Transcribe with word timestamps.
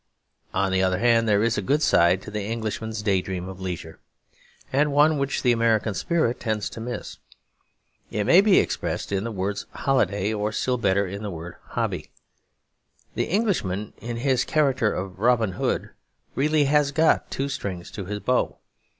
On 0.51 0.71
the 0.71 0.81
other 0.81 0.97
hand, 0.97 1.29
there 1.29 1.43
is 1.43 1.59
a 1.59 1.61
good 1.61 1.83
side 1.83 2.23
to 2.23 2.31
the 2.31 2.41
Englishman's 2.41 3.03
day 3.03 3.21
dream 3.21 3.47
of 3.47 3.61
leisure, 3.61 3.99
and 4.73 4.91
one 4.91 5.19
which 5.19 5.43
the 5.43 5.51
American 5.51 5.93
spirit 5.93 6.39
tends 6.39 6.71
to 6.71 6.81
miss. 6.81 7.19
It 8.09 8.23
may 8.23 8.41
be 8.41 8.57
expressed 8.57 9.11
in 9.11 9.25
the 9.25 9.31
word 9.31 9.61
'holiday' 9.71 10.33
or 10.33 10.51
still 10.53 10.79
better 10.79 11.05
in 11.05 11.21
the 11.21 11.29
word 11.29 11.57
'hobby.' 11.65 12.09
The 13.13 13.25
Englishman, 13.25 13.93
in 13.99 14.17
his 14.17 14.43
character 14.43 14.91
of 14.91 15.19
Robin 15.19 15.51
Hood, 15.51 15.91
really 16.33 16.63
has 16.63 16.91
got 16.91 17.29
two 17.29 17.47
strings 17.47 17.91
to 17.91 18.05
his 18.05 18.21
bow. 18.21 18.57